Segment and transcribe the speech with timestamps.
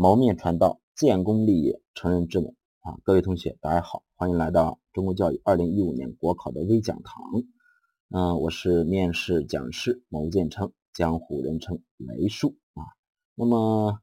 [0.00, 3.00] 谋面传道，建功立业，成人之美啊！
[3.02, 7.20] 各位同学，大家好，欢迎来到中国教育二零一五年国考的微讲堂。
[8.10, 12.86] 嗯，我是面试讲师牟建称，江湖人称雷叔啊。
[13.34, 14.00] 那么，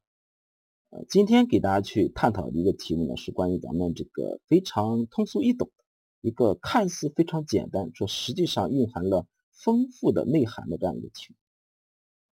[0.89, 5.85] 呃，今天给大家去探讨的一个题目呢，是关于咱们这个非常通俗易懂的
[6.19, 11.35] 一个看似非常简单，说实际上蕴含了丰富的内涵的这样一个题目。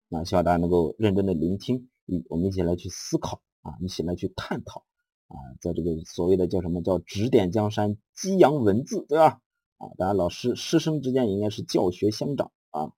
[0.09, 1.89] 那希望大家能够认真的聆听。
[2.07, 4.85] 一，我们一起来去思考啊，一起来去探讨
[5.29, 9.41] 啊，在这个所谓的叫什么叫指点江山、激扬文字，对吧？
[9.79, 12.93] 啊，当然老师师生之间应该是教学相长啊。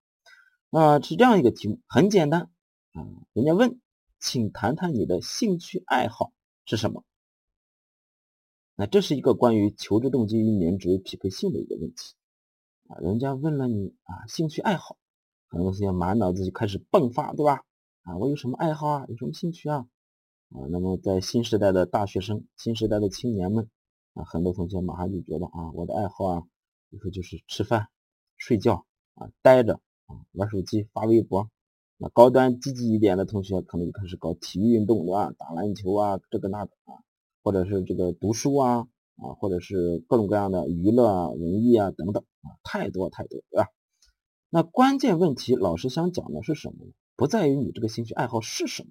[0.70, 2.50] 那是这样一个题目，很简单
[2.92, 3.06] 啊。
[3.32, 3.80] 人家问，
[4.18, 6.32] 请谈谈你的兴趣爱好
[6.66, 7.04] 是什么？
[8.74, 12.14] 那这是一个关于求职动机与年值匹配性的一个问题
[12.88, 12.98] 啊。
[12.98, 14.96] 人家问了你啊，兴趣爱好，
[15.48, 17.64] 很多同学满脑子就开始迸发，对吧？
[18.02, 19.04] 啊，我有什么爱好啊？
[19.08, 19.86] 有什么兴趣啊？
[20.50, 23.68] 啊，那么在新时代的大学生、新时代的青年们
[24.14, 26.40] 啊，很多同学马上就觉得啊，我的爱好啊，
[26.90, 27.88] 比如说就是吃饭、
[28.36, 31.50] 睡觉啊，待着啊，玩手机、发微博。
[31.96, 35.32] 那高端积极一点的同学，可能就开始搞体育运动，对吧？
[35.38, 37.02] 打篮球啊，这个那个啊，
[37.42, 38.86] 或者是这个读书啊，
[39.16, 43.68] 啊，或者是各种各样的娱乐啊、文艺啊等等啊，太多太多，对吧？
[44.50, 46.92] 那关键问题，老师想讲的是什么呢？
[47.16, 48.90] 不在于你这个兴趣爱好是什么，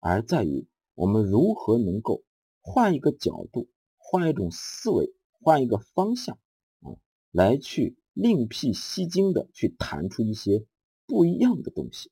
[0.00, 2.22] 而在于我们如何能够
[2.60, 6.38] 换一个角度、换一种思维、换一个方向
[6.80, 6.96] 啊，
[7.30, 10.64] 来去另辟蹊径的去谈出一些
[11.06, 12.10] 不一样的东西，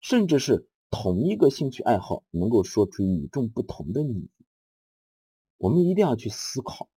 [0.00, 4.28] 甚至是同一个兴趣爱好能够说出与众不同的你。
[5.58, 6.88] 我们一定要去思考。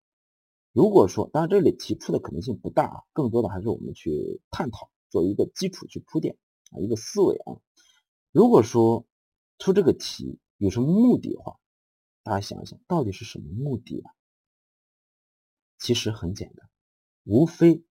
[0.72, 6.38] 如果说，当然这里提出的可能性不大啊，更多的还是我们去探讨，做一个基础去铺垫。
[6.72, 7.60] 啊，一个思维啊，
[8.32, 9.06] 如果说
[9.60, 11.60] 出这个题有什么目的的话，
[12.24, 14.16] 大家想一想，到底是什么目的啊？
[15.78, 16.70] 其实很简单，
[17.26, 17.84] 无非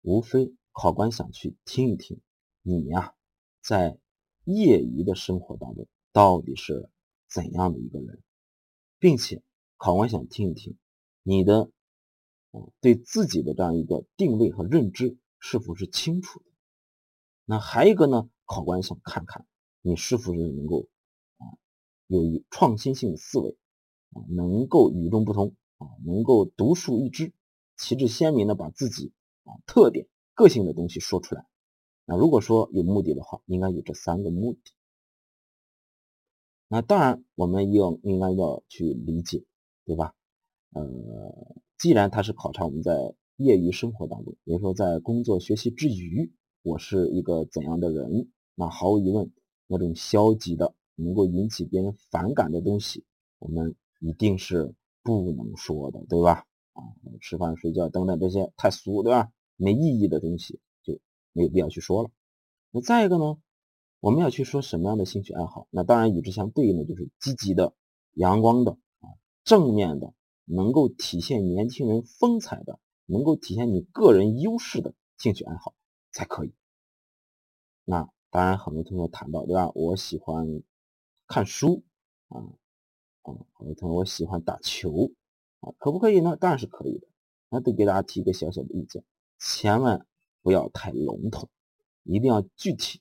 [0.00, 2.20] 无非考官想去听一听
[2.62, 3.14] 你呀，
[3.62, 3.96] 在
[4.42, 6.90] 业余的生活当中到底是
[7.28, 8.20] 怎样的一个人，
[8.98, 9.40] 并且
[9.76, 10.76] 考官想听一听
[11.22, 11.70] 你的
[12.80, 16.46] 对自己的这样一个定位和认知是否是清楚的。
[17.44, 18.28] 那还有一个呢？
[18.46, 19.46] 考官想看看
[19.80, 20.88] 你是否是能够，
[22.06, 23.56] 有创新性的思维
[24.12, 27.32] 啊，能够与众不同啊，能够独树一帜，
[27.76, 29.12] 旗帜鲜明的把自己
[29.44, 31.46] 啊特点、个性的东西说出来。
[32.04, 34.60] 那如果说有目的的话，应该有这三个目的。
[36.68, 39.44] 那当然，我们要应该要去理解，
[39.84, 40.14] 对吧？
[40.72, 46.32] 呃，既然它是考察我们在业余生活当中，比如说在工作学习之余。
[46.62, 48.28] 我是一个怎样的人？
[48.56, 49.30] 那毫无疑问，
[49.68, 53.04] 那种消极的、能够引起别人反感的东西，
[53.38, 56.44] 我们一定是不能说的，对吧？
[56.72, 56.82] 啊，
[57.20, 59.30] 吃饭、睡觉等等这些太俗，对吧？
[59.56, 60.98] 没意义的东西就
[61.32, 62.10] 没有必要去说了。
[62.70, 63.38] 那再一个呢，
[64.00, 65.68] 我们要去说什么样的兴趣爱好？
[65.70, 67.74] 那当然与之相对应的就是积极的、
[68.12, 69.08] 阳光的啊、
[69.44, 70.12] 正面的，
[70.44, 75.74] 能够体现年轻人风采的，能够体现你个人优势的兴趣爱好。
[76.12, 76.54] 才可以。
[77.84, 79.70] 那当然，很多同学谈到，对吧？
[79.74, 80.62] 我喜欢
[81.26, 81.82] 看书
[82.28, 82.38] 啊，
[83.22, 85.10] 啊，很多同学我喜欢打球
[85.60, 86.36] 啊，可不可以呢？
[86.36, 87.06] 当然是可以的。
[87.48, 89.04] 那得给大家提一个小小的意见，
[89.38, 90.06] 千万
[90.42, 91.48] 不要太笼统，
[92.04, 93.00] 一定要具体。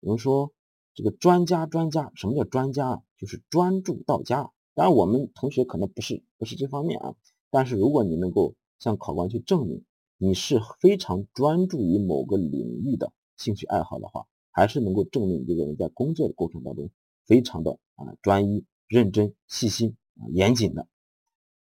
[0.00, 0.52] 比如说，
[0.94, 3.02] 这个专家，专家，什么叫专家？
[3.18, 4.50] 就是专注到家。
[4.74, 7.14] 当然，我们同学可能不是不是这方面啊，
[7.50, 9.84] 但是如果你能够向考官去证明。
[10.16, 16.88] 你是非常专注于某个领域的兴趣爱好的话，还是能够证明这个人在工作的过程当中
[17.26, 20.88] 非常的啊专一、认真、细心啊严谨的。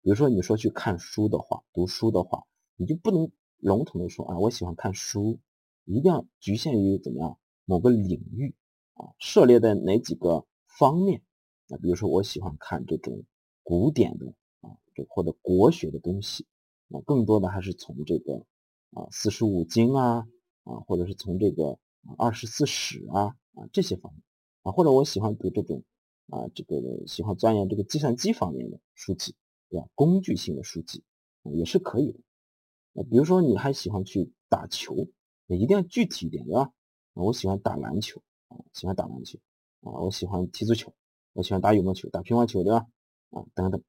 [0.02, 2.44] 比如说你说去看书的话，读书的话，
[2.76, 5.40] 你就不能笼统的说啊我喜欢看书，
[5.84, 8.54] 一定要局限于怎么样某个领域
[8.94, 11.22] 啊涉猎在哪几个方面
[11.68, 11.76] 啊？
[11.78, 13.24] 比如说我喜欢看这种
[13.62, 14.26] 古典的
[14.60, 16.46] 啊这或者国学的东西。
[16.90, 18.46] 那更多的还是从这个
[18.92, 20.26] 啊四书五经啊
[20.64, 21.78] 啊，或者是从这个
[22.16, 24.22] 二十四史啊啊这些方面
[24.62, 25.82] 啊，或者我喜欢读这种
[26.28, 26.76] 啊这个
[27.06, 29.34] 喜欢钻研这个计算机方面的书籍，
[29.68, 29.88] 对吧？
[29.94, 31.02] 工具性的书籍
[31.44, 32.20] 也是可以的。
[32.92, 34.94] 那比如说你还喜欢去打球，
[35.46, 36.72] 一定要具体一点，对吧？
[37.14, 39.38] 我喜欢打篮球啊，喜欢打篮球
[39.80, 40.92] 啊，我喜欢踢足球，
[41.32, 42.86] 我喜欢打羽毛球、打乒乓球，对吧？
[43.30, 43.82] 啊，等等。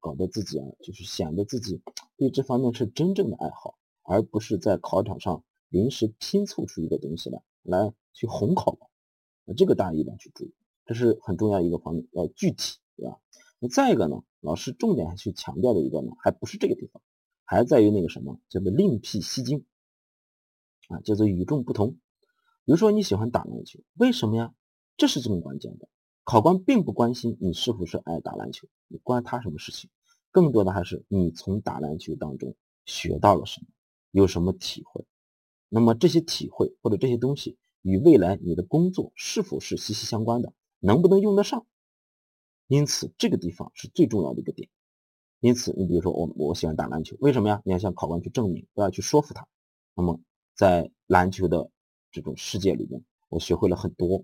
[0.00, 1.80] 搞得自己啊，就是显得自己
[2.16, 8.87] 对这方面是真正的爱好，而不是在考场上临时拼凑出一个东西来，来去哄考官。
[9.54, 10.52] 这个大家一定要去注意，
[10.86, 13.18] 这是很重要一个方面，要具体对吧？
[13.58, 17.02] 那再一个呢，老师重点去强调的一个呢，还不是这个地方，
[17.44, 19.64] 还在于那个什么，叫做另辟蹊径
[20.88, 21.92] 啊，叫做与众不同。
[22.64, 24.54] 比如说你喜欢打篮球，为什么呀？
[24.96, 25.88] 这是最关键的。
[26.24, 29.88] 考官并不关心你是不是爱打篮球，你关他什么事情？
[30.30, 32.54] 更多的还是你从打篮球当中
[32.84, 33.66] 学到了什么，
[34.10, 35.06] 有什么体会。
[35.70, 37.56] 那么这些体会或者这些东西
[37.88, 41.64] 与未来你的工作是否是息息相关的，能不能用得上？
[42.66, 44.68] 因此这个地方是最重要的一个点。
[45.40, 47.62] 因此你比如说我我喜欢打篮球，为什么呀？
[47.64, 49.48] 你要向考官去证明，不要去说服他。
[49.94, 50.20] 那么
[50.54, 51.70] 在篮球的
[52.10, 54.22] 这种世界里面，我学会了很多。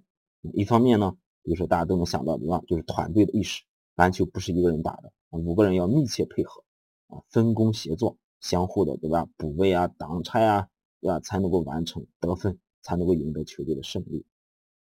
[0.52, 3.62] 一方面呢，比如说大家都能想到的啊，就是团队的意识。
[3.94, 6.62] 篮球不是一个人打的，五个人要密切配合
[7.06, 9.26] 啊，分工协作，相互的对吧？
[9.38, 10.68] 补位啊，挡拆啊。
[11.00, 11.20] 对吧？
[11.20, 14.24] 才能够完成得分，才能够赢得球队的胜利。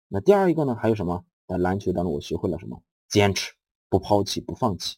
[0.09, 0.75] 那第二一个呢？
[0.75, 1.25] 还有什么？
[1.47, 2.83] 在篮球当中，我学会了什么？
[3.09, 3.53] 坚持，
[3.89, 4.97] 不抛弃，不放弃。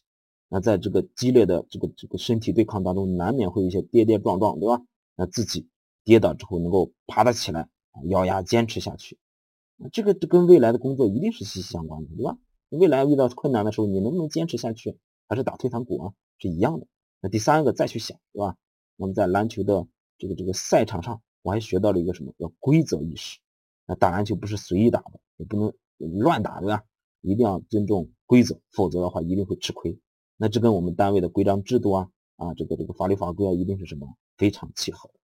[0.49, 4.81] 那在这个激烈的这个这个身体对抗当中，难免会有一些跌跌撞撞，对吧？
[5.15, 5.67] 那自己
[6.03, 7.67] 跌倒之后能够爬得起来，
[8.09, 9.19] 咬牙坚持下去。
[9.91, 12.37] 这个跟未来的工作一定是息息相关的，对吧？
[12.69, 14.97] 未来遇到困难的时候，你能不能坚持下去？
[15.27, 16.13] 还是打退堂鼓啊？
[16.37, 16.87] 是一样的。
[17.19, 18.55] 那第三个再去想，对吧？
[18.97, 19.85] 我们在篮球的。
[20.17, 23.37] 这个这个赛场上，我还学到了一个什么叫规则意识。
[23.85, 25.71] 那打篮球不是随意打的，也不能
[26.17, 26.83] 乱打，对吧？
[27.21, 29.99] 一定要尊重规则，否则的话一定会吃亏。
[30.37, 34.07] 那这跟我们单位的规章制度啊啊，这个这个法律法规啊，一定是什么
[34.37, 35.19] 非常契合的。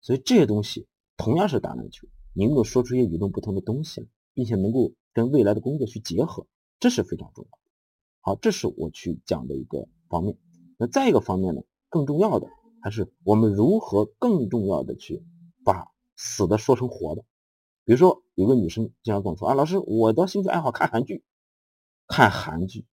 [0.00, 6.48] 所以这些东西同样是打篮球，你能够说出一些与众不同的东西，并且能够跟未来的工作去结合，
[6.80, 7.58] 这是非常重要的。
[8.22, 10.36] 好，这是我去讲的一个方面。
[10.78, 12.48] 那再一个方面呢，更重要的。
[12.82, 15.22] 还是我们如何更重要的去
[15.64, 17.24] 把死的说成活的？
[17.84, 21.24] 比如说，有个女生经常跟我说：“啊，老师，我的兴趣爱好看韩剧，
[22.06, 22.86] 看韩剧。”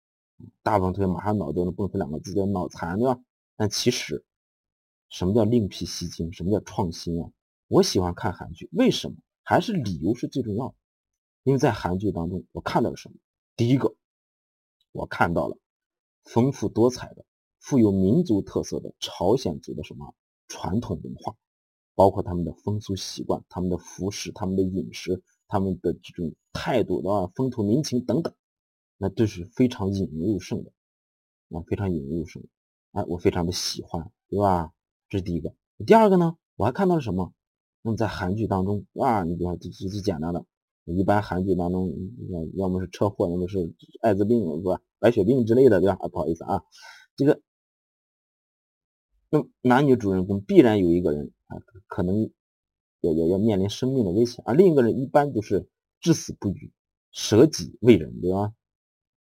[0.64, 3.22] 大部分同学马上脑中能蹦出两个字叫“脑残”，对吧？
[3.56, 4.26] 但其实，
[5.10, 6.34] 什么叫另辟蹊径？
[6.34, 7.30] 什么叫创新啊？
[7.68, 9.18] 我喜欢看韩剧，为什么？
[9.44, 10.76] 还是理由是最重要的。
[11.44, 13.16] 因为在韩剧当中，我看到了什么？
[13.56, 13.94] 第一个，
[14.92, 15.58] 我看到了
[16.24, 17.26] 丰富多彩的。
[17.60, 20.16] 富有民族特色的朝鲜族的什么
[20.48, 21.36] 传统文化，
[21.96, 28.34] 包括他们的风俗习惯、他们的服饰、他们的饮食、他们的这种态度的风土民情等等，
[28.98, 30.72] 那都是非常引人入胜的，
[31.50, 32.44] 啊，非常引人入胜，
[32.92, 34.72] 哎，我非常的喜欢，对吧？
[35.10, 35.54] 这是第一个。
[35.86, 37.34] 第二个呢，我还看到了什么？
[37.82, 40.46] 那么在韩剧当中，哇，你比方最最简单的，
[40.86, 41.92] 一般韩剧当中，
[42.56, 44.82] 要么是车祸，要么是艾滋病，是吧？
[45.00, 45.98] 白血病之类的，对吧？
[46.00, 46.64] 啊，不好意思啊，
[47.16, 47.42] 这个。
[49.34, 52.32] 那男女主人公必然有一个人啊，可能
[53.02, 55.68] 要要要面临生命的危险，而另一个人一般都是
[56.00, 56.72] 至死不渝，
[57.12, 58.54] 舍己为人，对吧？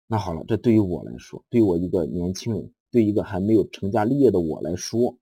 [0.06, 5.19] 那好了，这对于我来说，对于我一个年轻人，对一个还没有成家立业的我来说，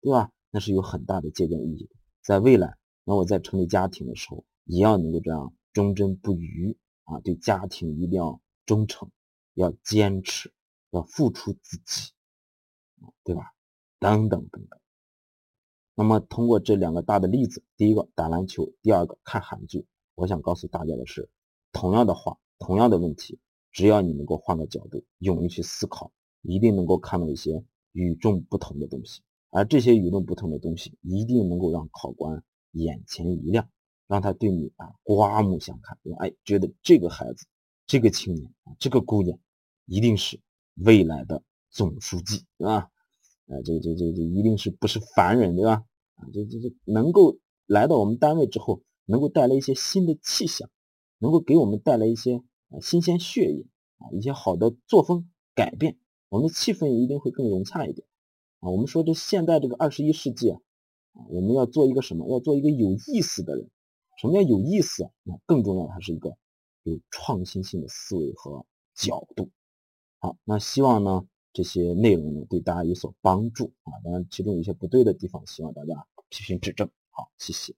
[0.00, 0.30] 对吧？
[0.50, 1.94] 那是有很大的借鉴意义的。
[2.22, 9.10] 在未来，那我在成立家庭的时候，也要能够这样忠贞不渝啊，对家庭一定要忠诚，
[9.54, 10.52] 要坚持，
[10.90, 12.12] 要付出自己，
[13.22, 13.52] 对吧？
[13.98, 14.79] 等等等等，
[16.00, 21.28] 那么通过这两个大的例子，第一个打篮球，第二个看韩剧，我想告诉大家的是，
[21.72, 23.38] 同样的话，同样的问题，
[23.70, 33.68] 只要你能够换个角度，勇于去思考，一定能够看到一些与众不同的东西，而这些与众不同的东西，一定能够让考官眼前一亮，
[34.06, 37.44] 让他对你啊刮目相看，哎，觉得这个孩子，
[37.86, 39.38] 这个青年，这个姑娘，
[39.84, 40.40] 一定是
[40.76, 42.90] 未来的总书记，对吧？
[43.48, 45.84] 啊，这个这这这一定是不是凡人，对吧？
[46.20, 50.68] 啊，这这这能够来到我们单位之后，能够带来一些新的气象，
[51.18, 53.66] 能够给我们带来一些啊新鲜血液
[53.98, 55.98] 啊，一些好的作风改变，
[56.28, 58.06] 我们的气氛一定会更融洽一点
[58.60, 58.68] 啊。
[58.68, 60.60] 我们说这现在这个二十一世纪啊，
[61.14, 62.28] 啊，我们要做一个什么？
[62.28, 63.70] 要做一个有意思的人。
[64.20, 65.10] 什么叫有意思啊？
[65.22, 66.36] 那更重要的还是一个
[66.82, 69.48] 有创新性的思维和角度。
[70.18, 71.26] 好，那希望呢？
[71.52, 73.92] 这些内容呢，对大家有所帮助啊！
[74.04, 76.88] 当然，其中有些不对的地方，希望大家批评指正。
[77.10, 77.74] 好，谢谢。